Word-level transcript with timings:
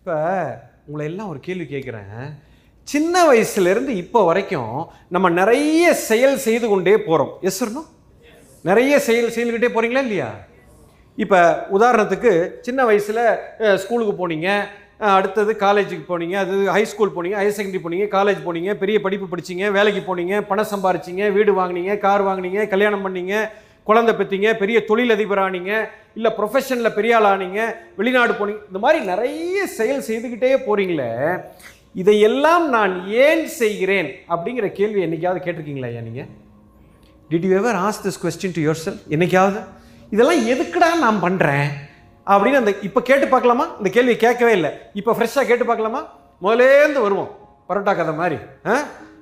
இப்போ 0.00 0.18
உங்களை 0.86 1.04
எல்லாம் 1.06 1.28
ஒரு 1.28 1.40
கேள்வி 1.40 1.64
கேட்குறேன். 1.64 2.12
சின்ன 2.88 3.14
வயசுலேருந்து 3.24 3.92
இப்போ 4.02 4.20
வரைக்கும் 4.24 4.70
நம்ம 5.08 5.26
நிறைய 5.30 5.92
செயல் 6.08 6.36
செய்து 6.36 6.66
கொண்டே 6.68 6.94
போகிறோம் 6.98 7.32
எஸ் 7.40 7.58
சொல்லணும் 7.62 7.88
நிறைய 8.64 8.92
செயல் 8.98 9.34
செய்துக்கிட்டே 9.34 9.70
போகிறீங்களா 9.74 10.02
இல்லையா? 10.02 10.30
இப்போ 11.18 11.38
உதாரணத்துக்கு 11.70 12.32
சின்ன 12.60 12.84
வயசில் 12.84 13.22
ஸ்கூலுக்கு 13.76 14.14
போனீங்க 14.22 14.48
அடுத்தது 15.16 15.52
காலேஜுக்கு 15.56 16.06
போனீங்க 16.08 16.36
அது 16.36 16.56
ஹை 16.74 16.82
ஸ்கூல் 16.84 17.14
போனீங்க 17.14 17.36
ஹையர் 17.40 17.56
செகண்டரி 17.58 17.84
போனீங்க 17.84 18.06
காலேஜ் 18.08 18.40
போனீங்க 18.46 18.72
பெரிய 18.74 18.98
படிப்பு 19.00 19.26
படிச்சீங்க 19.26 19.66
வேலைக்கு 19.70 20.02
போனீங்க 20.08 20.36
பணம் 20.42 20.70
சம்பாரிச்சிங்க 20.74 21.26
வீடு 21.32 21.60
வாங்கினீங்க 21.60 21.94
கார் 21.98 22.26
வாங்கினீங்க 22.28 22.68
கல்யாணம் 22.68 23.04
பண்ணீங்க 23.04 23.34
குழந்தை 23.86 24.14
பெற்றீங்க 24.14 24.48
பெரிய 24.58 24.78
தொழிலதிபரானீங்க 24.88 25.72
இல்லை 26.14 26.30
ப்ரொஃபஷனில் 26.38 26.96
பெரிய 26.98 27.18
ஆளானீங்க 27.18 27.60
வெளிநாடு 27.96 28.32
போனீங்க 28.32 28.62
இந்த 28.66 28.78
மாதிரி 28.78 28.98
நிறைய 29.04 29.66
செயல் 29.78 30.06
செய்துக்கிட்டே 30.08 30.50
போகிறீங்களே 30.66 31.10
இதையெல்லாம் 31.94 32.68
நான் 32.68 32.92
ஏன் 33.24 33.48
செய்கிறேன் 33.60 34.10
அப்படிங்கிற 34.28 34.66
கேள்வி 34.72 35.00
என்னைக்காவது 35.06 35.40
கேட்டிருக்கீங்களா 35.44 35.90
ஐயா 35.92 36.00
நீங்கள் 36.00 36.28
did 37.30 37.46
you 37.48 37.52
ever 37.56 37.78
ask 37.86 38.02
this 38.04 38.20
question 38.24 38.54
to 38.56 38.60
yourself 38.84 39.00
என்னைக்காவது? 39.08 39.60
இதெல்லாம் 40.12 40.42
எதுக்குடா 40.52 40.88
நான் 41.04 41.20
பண்ணுறேன் 41.24 41.68
அப்படின்னு 42.26 42.60
அந்த 42.60 42.72
இப்போ 42.82 43.00
கேட்டு 43.00 43.26
பார்க்கலாமா? 43.28 43.66
இந்த 43.78 43.90
கேள்வியை 43.90 44.16
கேட்கவே 44.18 44.52
இல்லை. 44.52 44.70
இப்போ 44.94 45.12
ஃப்ரெஷ்ஷாக 45.12 45.46
கேட்டு 45.46 45.64
பார்க்கலாமா? 45.64 46.00
முதலேருந்து 46.42 47.00
வருவோம். 47.00 47.30
பரோட்டா 47.68 47.96
கதை 47.96 48.14
மாதிரி 48.14 48.38
ஆ? 48.66 48.76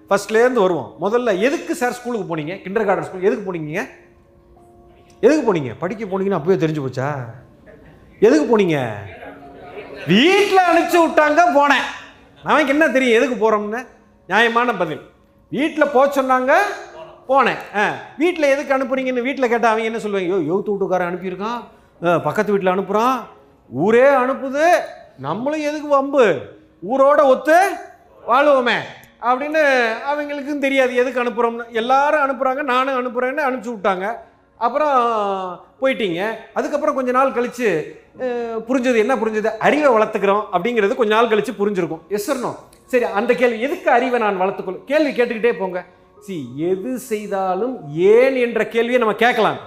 ஃபர்ஸ்ட்லேருந்து 0.08 0.64
வருவோம். 0.66 0.88
முதல்ல 1.04 1.30
எதுக்கு 1.46 1.74
சார் 1.74 1.96
ஸ்கூலுக்கு 1.98 2.26
போனீங்க? 2.30 2.54
கிண்டர் 2.62 2.86
கார்டன் 2.88 3.08
ஸ்கூல் 3.08 3.26
எதுக்கு 3.28 3.46
போனீங்க? 3.48 3.82
எதுக்கு 5.24 5.44
போனீங்க? 5.46 5.70
படிக்க 5.82 6.02
போனீங்கன்னு 6.10 6.38
அப்பவே 6.38 6.56
தெரிஞ்சு 6.64 6.82
போச்சா? 6.84 7.08
எதுக்கு 8.26 8.44
போனீங்க? 8.50 8.78
வீட்டில் 10.10 10.66
அனுப்பிச்சு 10.70 10.98
விட்டாங்க 11.04 11.40
போனேன். 11.56 11.86
நமக்கு 12.48 12.74
என்ன 12.74 12.84
தெரியும்? 12.96 13.16
எதுக்கு 13.18 13.36
போகிறோம்னு 13.40 13.80
நியாயமான 14.28 14.74
பதில். 14.82 15.02
வீட்டில் 15.56 15.92
போக 15.94 16.06
சொன்னாங்க 16.18 16.52
போனேன். 17.30 17.58
ஆ 17.78 17.82
வீட்டில் 18.20 18.52
எதுக்கு 18.52 18.74
அனுப்புறீங்கன்னு 18.76 19.26
வீட்டில் 19.28 19.50
கேட்டால் 19.52 19.72
அவங்க 19.72 19.88
என்ன 19.90 20.02
சொல்லுவாங்க? 20.04 20.30
யோ 20.34 20.38
யோத்து 20.50 20.72
வீட்டுக்காரன் 20.72 21.10
அனுப்பியிருக்கான். 21.10 21.60
பக்கத்து 22.26 22.52
வீட்டில் 22.52 22.74
அனுப்புகிறான் 22.74 23.18
ஊரே 23.84 24.06
அனுப்புது. 24.22 24.66
நம்மளும் 25.26 25.66
எதுக்கு 25.70 25.88
வம்பு? 25.96 26.24
ஊரோட 26.92 27.20
ஒத்து 27.32 27.58
வாழுவோமே. 28.30 28.78
அப்படின்னு 29.28 29.62
அவங்களுக்கும் 30.10 30.64
தெரியாது. 30.66 30.92
எதுக்கு 31.02 31.22
அனுப்புகிறோம்னு 31.22 31.68
எல்லாரும் 31.82 32.24
அனுப்புகிறாங்க 32.24 32.62
நானும் 32.72 32.98
அனுப்புகிறேன்னு 33.00 33.46
அனுப்பிச்சி 33.48 33.72
விட்டாங்க. 33.74 34.06
அப்புறம் 34.66 34.94
போயிட்டீங்க. 35.80 36.20
அதுக்கப்புறம் 36.58 36.96
கொஞ்ச 36.98 37.10
நாள் 37.16 37.36
கழித்து 37.36 37.68
புரிஞ்சது 38.68 38.98
என்ன 39.02 39.14
புரிஞ்சது? 39.20 39.50
அறிவை 39.66 39.90
வளர்த்துக்கிறோம் 39.96 40.44
அப்படிங்கிறது 40.56 40.94
கொஞ்ச 41.00 41.12
நாள் 41.14 41.30
கழித்து 41.32 41.52
புரிஞ்சிருக்கும். 41.60 42.02
எஸ் 42.16 42.30
சரி 42.92 43.06
அந்த 43.20 43.32
கேள்வி 43.40 43.58
எதுக்கு 43.66 43.88
அறிவை 43.96 44.18
நான் 44.24 44.40
வளர்த்துக்கணும் 44.42 44.84
கேள்வி 44.90 45.10
கேட்டுக்கிட்டே 45.18 45.52
போங்க. 45.58 45.80
சி 46.26 46.36
எது 46.70 46.92
செய்தாலும் 47.10 47.74
ஏன் 48.12 48.36
என்ற 48.44 48.60
கேள்வியை 48.74 49.00
நம்ம 49.02 49.14
கேட்கலாம். 49.24 49.58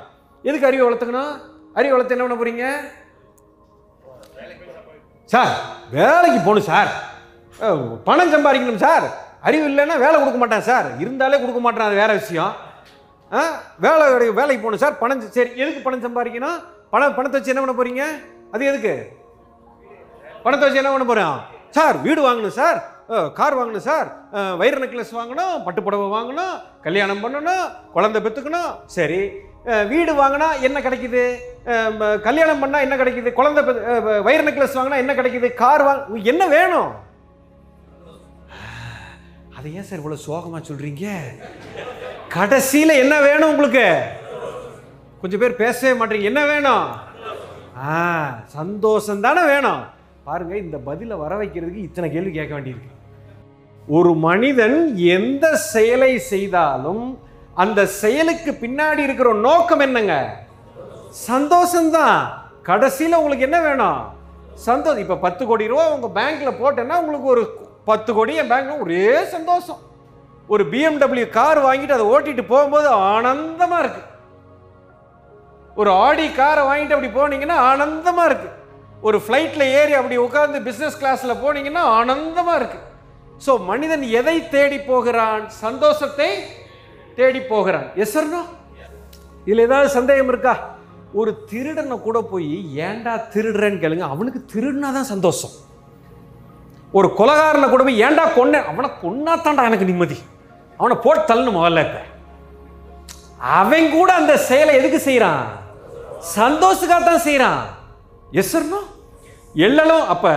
எதுக்கு 0.49 0.67
அறிவை 0.69 0.85
வளர்த்துக்கணும்? 0.87 1.31
அறிவை 1.77 1.93
வளர்த்து 1.95 2.15
என்ன 2.15 2.25
பண்ண 2.25 2.37
போகிறீங்க 2.39 2.65
சார் 5.33 5.51
வேலைக்கு 5.97 6.39
போகணும் 6.39 6.67
சார். 6.71 6.89
பணம் 8.07 8.33
சம்பாதிக்கணும் 8.33 8.83
சார். 8.85 9.05
அறிவு 9.47 9.65
இல்லைன்னா 9.69 9.95
வேலை 10.05 10.15
கொடுக்க 10.17 10.39
மாட்டேன் 10.41 10.67
சார். 10.69 10.87
இருந்தாலே 11.03 11.39
கொடுக்க 11.41 11.59
மாட்டேன் 11.65 11.87
அது 11.87 12.01
வேற 12.01 12.11
விஷயம். 12.19 12.51
வேலை 13.85 14.05
வேலைக்கு 14.39 14.61
போகணும். 14.63 14.83
சார் 14.83 15.01
பணம் 15.01 15.21
சரி 15.37 15.51
எதுக்கு 15.63 15.81
பணம் 15.87 16.05
சம்பாதிக்கணும்? 16.05 16.57
பணம் 16.93 17.17
பணத்தை 17.17 17.35
வச்சு 17.37 17.51
என்ன 17.53 17.63
பண்ண 17.63 17.75
போறீங்க? 17.77 18.05
அது 18.53 18.71
எதுக்கு? 18.71 18.95
பணத்தை 20.45 20.63
வச்சு 20.65 20.81
என்ன 20.81 20.93
பண்ண 20.93 21.05
போகிறோம் 21.11 21.37
சார் 21.75 21.97
வீடு 22.05 22.21
வாங்கணும் 22.25 22.57
சார். 22.61 22.79
கார் 23.37 23.55
வாங்கணும் 23.59 23.85
சார். 23.87 24.09
வயிறு 24.59 24.81
நெக்லஸ் 24.81 25.13
வாங்கணும் 25.19 25.55
பட்டு 25.65 25.81
புடவை 25.85 26.07
வாங்கணும் 26.15 26.53
கல்யாணம் 26.85 27.23
பண்ணணும் 27.23 27.65
குழந்தை 27.95 28.19
பெற்றுக்கணும். 28.25 28.71
சரி. 28.97 29.21
வீடு 29.91 30.11
வாங்கினா 30.19 30.47
என்ன 30.67 30.77
கிடைக்குது? 30.85 31.23
கல்யாணம் 32.27 32.61
பண்ணால் 32.63 32.85
என்ன 32.85 32.95
கிடைக்குது? 33.01 33.31
குழந்தை 33.39 33.63
வயிறு 34.27 34.45
நெக்லஸ் 34.47 34.77
வாங்கினா 34.77 35.01
என்ன 35.03 35.15
கிடைக்குது? 35.19 35.49
கார் 35.63 35.85
வாங்க 35.87 36.21
என்ன 36.33 36.43
வேணும்? 36.55 36.91
அதை 39.57 39.71
ஏன் 39.79 39.87
சார் 39.87 40.01
இவ்வளோ 40.01 40.19
சோகமாக 40.27 40.63
சொல்கிறீங்க 40.69 41.07
கடைசியில் 42.35 42.99
என்ன 43.03 43.19
வேணும் 43.19 43.49
உங்களுக்கு? 43.49 43.87
கொஞ்சம் 45.21 45.39
பேர் 45.39 45.55
பேசவே 45.55 45.91
மாட்டீங்க. 45.99 46.21
என்ன 46.21 46.45
வேணும்? 46.45 46.85
ஆ 47.87 47.95
சந்தோஷம் 48.45 49.21
தானே 49.21 49.43
வேணும். 49.45 49.81
பாருங்க 50.23 50.57
இந்த 50.57 50.77
பதிலை 50.77 51.17
வர 51.17 51.37
வைக்கிறதுக்கு 51.37 51.83
இத்தனை 51.87 52.11
கேள்வி 52.11 52.31
கேட்க 52.31 52.59
வேண்டியிருக்கு. 52.59 52.89
ஒரு 53.87 54.13
மனிதன் 54.13 54.97
எந்த 54.97 55.55
செயலை 55.55 56.19
செய்தாலும் 56.19 57.19
அந்த 57.53 57.85
செயலுக்கு 57.85 58.51
பின்னாடி 58.51 58.97
இருக்கிற 58.97 59.33
நோக்கம் 59.33 59.79
என்னங்க? 59.79 60.37
சந்தோஷம்தான். 61.27 62.19
கடைசியில் 62.63 63.15
உங்களுக்கு 63.15 63.43
என்ன 63.43 63.61
வேணும்? 63.61 64.01
சந்தோஷம் 64.53 65.03
இப்போ 65.05 65.15
பத்து 65.15 65.45
கோடி 65.45 65.67
ரூபா 65.67 65.85
உங்கள் 65.89 66.17
பேங்க்கில் 66.17 66.59
போட்டேன்னா 66.63 66.97
உங்களுக்கு 67.03 67.29
ஒரு 67.35 67.45
பத்து 67.85 68.13
கோடி 68.13 68.35
என் 68.35 68.51
பேங்க்ல 68.51 68.79
ஒரே 68.79 69.25
சந்தோஷம். 69.25 69.89
ஒரு 70.53 70.63
பிஎம்டபிள்யூ 70.71 71.27
கார் 71.39 71.59
வாங்கிட்டு 71.65 71.95
அதை 71.97 72.05
ஓட்டிட்டு 72.13 72.43
போகும்போது 72.53 72.87
ஆனந்தமாக 73.15 73.83
இருக்கு. 73.83 74.01
ஒரு 75.81 75.91
ஆடி 76.05 76.25
காரை 76.39 76.63
வாங்கிட்டு 76.69 76.95
அப்படி 76.95 77.11
போனீங்கன்னா 77.19 77.57
ஆனந்தமாக 77.71 78.29
இருக்கு. 78.29 78.49
ஒரு 79.07 79.17
ஃப்ளைட்டில் 79.25 79.65
ஏறி 79.77 79.93
அப்படி 79.99 80.15
உட்காந்து 80.23 80.57
பிஸ்னஸ் 80.65 80.97
கிளாஸில் 81.01 81.41
போனீங்கன்னா 81.43 81.83
ஆனந்தமாக 81.99 82.57
இருக்கு. 82.61 82.79
ஸோ 83.45 83.51
மனிதன் 83.69 84.03
எதை 84.19 84.35
தேடி 84.55 84.79
போகிறான்? 84.89 85.43
சந்தோஷத்தை 85.63 86.29
தேடி 87.19 87.41
போகிறான். 87.53 87.87
எஸ் 88.03 88.17
இதில் 89.45 89.65
ஏதாவது 89.67 89.89
சந்தேகம் 89.97 90.29
இருக்கா? 90.31 90.53
ஒரு 91.19 91.31
திருடனை 91.51 91.95
கூட 92.07 92.17
போய் 92.31 92.51
ஏன்டா 92.87 93.13
திருடுறேன்னு 93.33 93.81
கேளுங்க. 93.83 94.05
அவனுக்கு 94.13 94.41
திருடினா 94.51 94.89
தான் 94.97 95.11
சந்தோஷம். 95.13 95.55
ஒரு 96.97 97.07
கொலகாரனை 97.19 97.67
கூட 97.69 97.81
போய் 97.87 98.03
ஏன்டா 98.05 98.25
கொன்னேன் 98.37 98.69
அவனை 98.71 98.89
கொன்னாத்தான்டா 99.03 99.65
எனக்கு 99.69 99.89
நிம்மதி. 99.89 100.17
அவனை 100.81 100.95
போட்டு 101.05 101.29
தள்ளணும் 101.31 101.57
முதல்ல 101.59 101.81
இப்ப 101.87 101.99
அவன் 103.59 103.89
கூட 103.91 104.13
அந்த 104.13 104.37
செயலை 104.49 104.73
எதுக்கு 104.75 104.99
செய்கிறான் 104.99 105.43
சந்தோஷத்துக்காக 106.35 107.03
தான் 107.03 107.25
செய்கிறான் 107.27 107.61
எஸ் 108.31 108.55
எல்லலும் 109.67 110.05
அப்ப 110.07 110.27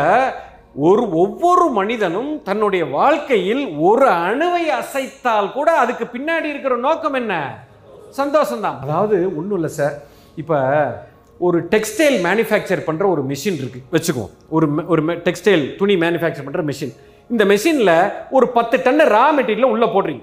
ஒரு 0.77 1.03
ஒவ்வொரு 1.13 1.65
மனிதனும் 1.71 2.43
தன்னுடைய 2.43 2.85
வாழ்க்கையில் 2.91 3.77
ஒரு 3.79 4.07
அணுவை 4.29 4.63
அசைத்தால் 4.71 5.53
கூட 5.53 5.69
அதுக்கு 5.73 6.05
பின்னாடி 6.07 6.49
இருக்கிற 6.49 6.77
நோக்கம் 6.77 7.15
என்ன? 7.15 7.35
சந்தோஷம்தான். 8.17 8.79
அதாவது 8.81 9.17
ஒன்றும் 9.37 9.57
இல்லை 9.57 9.71
சார் 9.71 9.95
இப்போ 10.37 10.59
ஒரு 11.41 11.59
டெக்ஸ்டைல் 11.69 12.17
மேனுஃபேக்சர் 12.27 12.83
பண்ணுற 12.85 13.05
ஒரு 13.09 13.23
மிஷின் 13.23 13.61
இருக்குது 13.61 13.85
வச்சுக்குவோம் 13.93 14.33
ஒரு 14.49 14.67
ஒரு 14.87 15.03
டெக்ஸ்டைல் 15.27 15.77
துணி 15.77 15.97
மேனுஃபேக்சர் 15.97 16.47
பண்ணுற 16.49 16.65
மிஷின் 16.65 16.95
இந்த 17.31 17.45
மிஷினில் 17.45 17.95
ஒரு 18.31 18.49
பத்து 18.49 18.77
டன்னு 18.79 19.05
ரா 19.09 19.25
மெட்டீரியல் 19.39 19.73
உள்ளே 19.75 19.87
போடுறீங்க. 19.87 20.23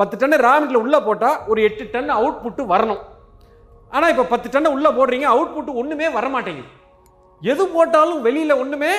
பத்து 0.00 0.16
டன் 0.20 0.42
ரா 0.46 0.52
மெட்டீரியல் 0.58 0.84
உள்ளே 0.86 1.00
போட்டால் 1.06 1.38
ஒரு 1.52 1.60
எட்டு 1.68 1.84
டன் 1.94 2.12
அவுட்புட்டு 2.18 2.62
வரணும். 2.74 3.02
ஆனால் 3.96 4.12
இப்போ 4.12 4.24
பத்து 4.34 4.48
டன்னை 4.52 4.70
உள்ளே 4.76 4.90
போடுறீங்க 4.98 5.26
அவுட்புட்டு 5.34 5.72
ஒன்றுமே 5.80 6.08
வர 6.18 6.26
மாட்டேங்குது 6.34 6.70
எது 7.42 7.62
போட்டாலும் 7.74 8.20
வெளியில் 8.26 8.60
ஒன்றுமே 8.62 8.92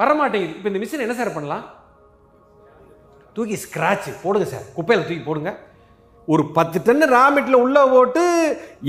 வர 0.00 0.10
மாட்டேங்குது 0.20 0.54
இப்போ 0.56 0.68
இந்த 0.70 0.80
மிஷின் 0.82 1.04
என்ன 1.04 1.16
சார் 1.20 1.36
பண்ணலாம்? 1.36 1.64
தூக்கி 3.36 3.56
ஸ்க்ராட்ச் 3.64 4.08
போடுங்க 4.24 4.46
சார் 4.52 4.66
குப்பையில் 4.76 5.06
தூக்கி 5.06 5.24
போடுங்க. 5.28 5.52
ஒரு 6.32 6.42
பத்து 6.56 6.78
டன்னு 6.84 7.06
ரா 7.14 7.22
மெட்டில் 7.36 7.62
உள்ளே 7.64 7.82
போட்டு 7.94 8.22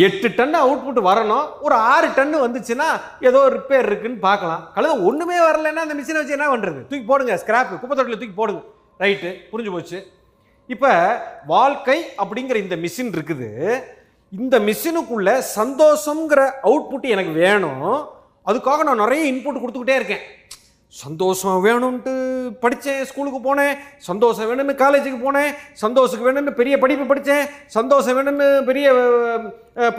எட்டு 0.07 0.27
டன்னு 0.37 0.57
அவுட்புட் 0.66 0.99
வரணும். 1.09 1.47
ஒரு 1.66 1.75
ஆறு 1.93 2.07
டன்னு 2.17 2.43
வந்துச்சுன்னா 2.45 2.87
ஏதோ 3.29 3.39
ரிப்பேர் 3.55 3.87
இருக்குன்னு 3.89 4.19
பார்க்கலாம். 4.27 4.61
கழுத 4.75 4.93
ஒன்றுமே 5.09 5.39
வரலைன்னா 5.47 5.85
அந்த 5.85 5.97
மிஷினை 5.99 6.19
வச்சு 6.22 6.37
என்ன 6.37 6.49
பண்ணுறது 6.53 6.81
தூக்கி 6.91 7.05
போடுங்க 7.11 7.35
ஸ்க்ராப்பு 7.43 7.79
குப்பை 7.81 7.96
தொட்டியில் 7.96 8.22
தூக்கி 8.22 8.37
போடுங்க. 8.41 8.61
ரைட்டு 9.03 9.31
புரிஞ்சு 9.51 9.73
போச்சு. 9.75 9.99
இப்போ 10.73 10.91
வாழ்க்கை 11.53 11.97
அப்படிங்கிற 12.22 12.58
இந்த 12.64 12.76
மிஷின் 12.84 13.12
இருக்குது. 13.16 13.50
இந்த 14.44 14.56
மிஷினுக்குள்ள 14.67 15.29
சந்தோஷங்கிற 15.58 16.41
அவுட்புட் 16.67 17.06
எனக்கு 17.16 17.34
வேணும். 17.44 17.84
அதுக்காக 18.50 18.84
நான் 18.88 19.03
நிறைய 19.03 19.23
இன்புட் 19.32 19.59
கொடுத்துக்கிட்டே 19.62 20.00
இருக்கேன். 20.00 20.23
சந்தோஷம் 21.02 21.58
வேணும்ன்ட்டு 21.66 22.14
படித்தேன் 22.64 23.02
ஸ்கூலுக்கு 23.09 23.40
போனேன். 23.47 23.73
சந்தோஷம் 24.09 24.50
வேணும்னு 24.50 24.76
காலேஜுக்கு 24.82 25.20
போனேன். 25.26 25.52
சந்தோஷத்துக்கு 25.84 26.28
வேணும்னு 26.29 26.53
பெரிய 26.59 26.76
படிப்பு 26.84 27.06
படித்தேன் 27.11 27.46
சந்தோஷம் 27.78 28.18
வேணும்னு 28.20 28.47
பெரிய 28.70 28.88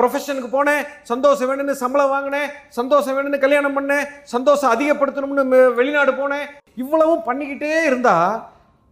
ப்ரொஃபஷனுக்கு 0.00 0.50
போனேன். 0.56 0.82
சந்தோஷம் 1.12 1.50
வேணும்னு 1.50 1.80
சம்பளம் 1.82 2.12
வாங்கினேன். 2.14 2.50
சந்தோஷம் 2.78 3.16
வேணும்னு 3.18 3.44
கல்யாணம் 3.46 3.78
பண்ணேன். 3.78 4.04
சந்தோஷம் 4.34 4.74
அதிகப்படுத்தணும்னு 4.74 5.62
வெளிநாடு 5.80 6.14
போனேன். 6.20 6.46
இவ்வளவும் 6.84 7.26
பண்ணிக்கிட்டே 7.30 7.72
இருந்தால் 7.90 8.36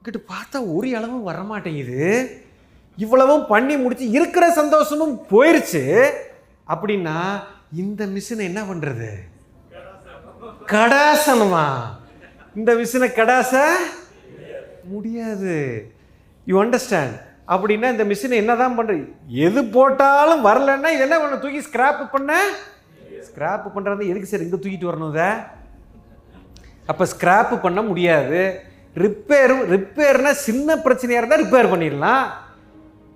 கிட்ட 0.04 0.18
பார்த்தா 0.32 0.58
ஒரு 0.76 0.88
அளவும் 0.96 1.28
வரமாட்டேங்குது. 1.28 2.00
இவ்வளவும் 2.98 3.46
பண்ணி 3.46 3.76
முடிச்சு 3.76 4.06
இருக்கிற 4.10 4.44
சந்தோஷமும் 4.60 5.14
போயிடுச்சு 5.30 5.84
அப்படின்னா 6.72 7.16
இந்த 7.82 8.02
மிஷினை 8.14 8.42
என்ன 8.50 8.60
பண்ணுறது 8.70 9.10
கடாசனமா? 10.72 11.64
இந்த 12.58 12.70
மிஷினை 12.80 13.08
கடாச? 13.16 13.52
முடியாது. 14.92 15.54
யூ 16.46 16.56
அண்டர்ஸ்டாண்ட் 16.64 17.16
அப்படின்னா 17.52 17.88
இந்த 17.94 18.04
மிஷினை 18.10 18.36
என்னதான் 18.42 18.76
பண்ணுறது 18.78 19.02
எது 19.46 19.60
போட்டாலும் 19.76 20.44
வரலன்னா 20.46 20.90
இது 20.94 21.06
என்ன 21.06 21.16
பண்ண? 21.20 21.36
தூக்கி 21.36 21.62
ஸ்கிராப் 21.68 22.04
பண்ண? 22.14 22.32
ஸ்கிராப் 23.28 23.66
பண்ணுறது 23.76 24.08
எதுக்கு 24.10 24.30
சார் 24.30 24.46
இங்கே 24.46 24.58
தூக்கிட்டு 24.60 24.90
வரணும் 24.90 25.12
இதை? 25.14 25.28
அப்போ 26.90 27.04
ஸ்கிராப் 27.14 27.52
பண்ண 27.66 27.82
முடியாது. 27.82 28.40
ரிப்பேரும் 29.02 29.62
ரிப்பேர்னா 29.74 30.32
சின்ன 30.46 30.76
பிரச்சனையாக 30.84 31.20
இருந்தால் 31.20 31.42
ரிப்பேர் 31.44 31.70
பண்ணிடலாம். 31.72 32.24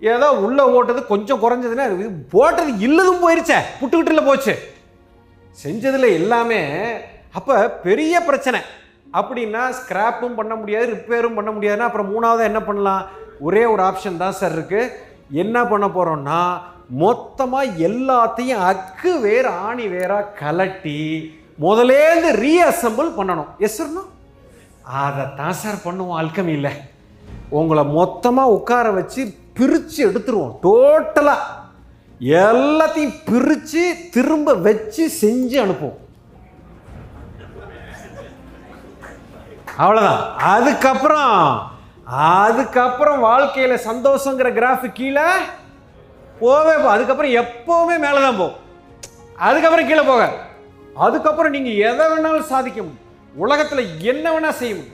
ஏதோ 0.02 0.26
உள்ளே 0.46 0.64
ஓட்டது 0.78 1.00
கொஞ்சம் 1.12 1.40
குறைஞ்சதுன்னா 1.42 1.86
போட்டது 2.34 2.72
இல்லதும் 2.86 3.22
போயிருச்சே 3.24 3.58
புட்டுக்கிட்டுல 3.78 4.22
போச்சு. 4.28 4.54
செஞ்சதில் 5.58 6.16
எல்லாமே 6.18 6.60
அப்போ 7.38 7.54
பெரிய 7.86 8.14
பிரச்சனை. 8.28 8.60
அப்படின்னா 9.18 9.62
ஸ்கிராப்பும் 9.78 10.38
பண்ண 10.38 10.54
முடியாது 10.60 10.86
ரிப்பேரும் 10.94 11.36
பண்ண 11.38 11.50
முடியாதுன்னா 11.56 11.88
அப்புறம் 11.88 12.10
மூணாவது 12.14 12.42
என்ன 12.50 12.60
பண்ணலாம்? 12.68 13.04
ஒரே 13.46 13.62
ஒரு 13.72 13.82
ஆப்ஷன் 13.88 14.20
தான் 14.22 14.38
சார் 14.40 14.56
இருக்குது 14.56 14.92
என்ன 15.42 15.56
பண்ண 15.70 15.86
போகிறோம்னா 15.96 16.40
மொத்தமாக 17.02 17.74
எல்லாத்தையும் 17.88 18.62
அக்கு 18.70 19.10
வேறு 19.26 19.50
ஆணி 19.68 19.86
வேறா 19.94 20.18
கலட்டி 20.42 21.00
முதலேருந்து 21.64 22.30
ரீஅசம்பிள் 22.44 23.10
பண்ணணும். 23.18 23.50
எஸ் 23.66 23.80
அதைத்தான் 25.02 25.58
சார் 25.60 25.84
பண்ணுவோம் 25.84 26.18
அல்கமியில் 26.20 26.70
உங்களை 27.58 27.82
மொத்தமாக 27.98 28.54
உட்கார 28.56 28.90
வச்சு 28.90 29.22
பிரித்து 29.58 30.00
எடுத்துருவோம் 30.08 30.58
டோட்டலாக 30.64 31.56
எல்லாத்தையும் 32.42 33.16
பிரித்து 33.30 33.82
திரும்ப 34.14 34.54
வச்சு 34.66 35.02
செஞ்சு 35.22 35.56
அனுப்புவோம். 35.64 35.98
அவ்வளோதான் 39.82 40.22
அதுக்கப்புறம் 40.52 41.34
அதுக்கப்புறம் 42.42 43.20
வாழ்க்கையில் 43.28 43.84
சந்தோஷங்கிற 43.88 44.50
கிராஃப் 44.58 44.86
கீழே 44.98 45.26
போவே 46.40 46.74
போ. 46.82 46.88
அதுக்கப்புறம் 46.94 47.36
எப்போவுமே 47.42 47.96
மேலே 48.04 48.20
தான் 48.26 48.40
போகும் 48.40 48.56
அதுக்கப்புறம் 49.48 49.88
கீழே 49.90 50.04
போக 50.10 50.24
அதுக்கப்புறம் 51.06 51.54
நீங்கள் 51.56 51.80
எதை 51.88 52.06
வேணாலும் 52.12 52.50
சாதிக்க 52.52 52.78
முடியும். 52.82 53.04
உலகத்தில் 53.44 53.84
என்ன 54.12 54.26
வேணால் 54.34 54.58
செய்யும். 54.60 54.86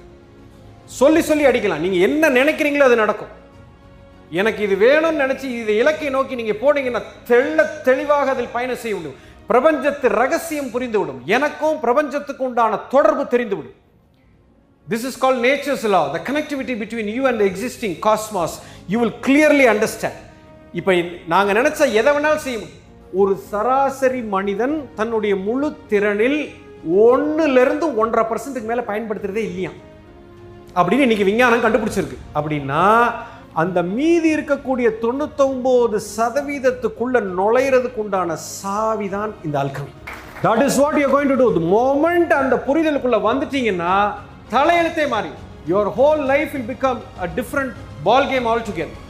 சொல்லி 1.00 1.20
சொல்லி 1.29 1.44
அடிக்கலாம். 1.50 1.85
நீங்கள் 1.85 2.05
என்ன 2.08 2.31
நினைக்கிறீங்களோ 2.38 2.87
அது 2.88 3.02
நடக்கும். 3.05 3.32
எனக்கு 4.41 4.61
இது 4.67 4.75
வேணும்னு 4.87 5.23
நினைச்சு 5.25 5.46
இது 5.61 5.73
இலக்கை 5.82 6.08
நோக்கி 6.17 6.35
நீங்க 6.41 6.55
போனீங்கன்னா 6.64 7.02
தெள்ள 7.31 7.67
தெளிவாக 7.88 8.31
அதில் 8.35 8.55
பயணம் 8.56 8.82
செய்ய 8.82 8.94
முடியும். 8.96 9.20
பிரபஞ்சத்து 9.50 10.06
ரகசியம் 10.20 10.70
புரிந்துவிடும். 10.75 11.20
எனக்கும் 11.37 11.81
பிரபஞ்சத்துக்கு 11.85 12.43
உண்டான 12.49 12.79
தொடர்பு 12.94 13.25
தெரிந்துவிடும். 13.35 13.76
This 14.87 15.05
is 15.08 15.19
call 15.25 15.38
nature's 15.46 15.85
law 15.94 16.00
the 16.14 16.20
connectivity 16.29 16.75
between 16.82 17.11
you 17.17 17.23
and 17.31 17.43
existing 17.50 17.96
cosmos 18.06 18.56
you 18.93 18.99
will 19.02 19.19
clearly 19.26 19.67
understand 19.73 20.20
இப்போ 20.81 20.93
நாங்கள் 21.32 21.56
நினைச்சா 21.61 21.85
எதை 22.00 22.11
வேணாலும் 22.17 22.44
செய்ய 22.46 22.56
முடியும். 22.62 22.81
ஒரு 23.20 23.32
சராசரி 23.50 24.23
மனிதன் 24.37 24.76
தன்னுடைய 24.99 25.35
முழு 25.46 25.69
திறனில் 25.91 26.41
ஒன்றுலேருந்து 26.88 27.96
ஒன்றரை 27.96 28.25
பர்சன்ட்டுக்கு 28.31 28.69
மேலே 28.69 28.82
பயன்படுத்துகிறதே 28.82 29.44
இல்லையா? 29.44 29.70
அப்படின்னு 30.76 31.06
இன்றைக்கி 31.06 31.25
விஞ்ஞானம் 31.25 31.64
கண்டுபிடிச்சிருக்கு. 31.64 32.19
அப்படின்னா 32.34 33.12
அந்த 33.54 33.82
மீதி 33.82 34.36
இருக்கக்கூடிய 34.36 34.88
தொண்ணூத்தொன்பது 35.02 35.98
சதவீதத்துக்குள்ள 36.16 37.20
நுழையிறதுக்கு 37.20 37.96
உண்டான 37.96 38.36
சாவி 38.36 39.08
தான் 39.08 39.34
இந்த 39.44 39.58
அல்கம் 39.58 39.90
that 40.42 40.62
is 40.62 40.78
what 40.78 40.98
you 40.98 41.08
going 41.08 41.28
to 41.28 41.34
do 41.34 41.60
moment 41.60 42.32
அந்த 42.32 42.56
புரிதலுக்குள்ள 42.66 43.20
வந்துட்டீங்கன்னா 43.20 43.94
தலையெழுத்தே 44.52 45.08
மாறி. 45.08 45.31
Your 45.69 45.88
whole 45.88 46.26
life 46.26 46.52
will 46.52 46.69
become 46.69 46.98
a 47.20 47.28
different 47.36 47.72
ball 48.04 48.28
game 48.28 48.46
all 48.46 48.60
together 48.60 49.03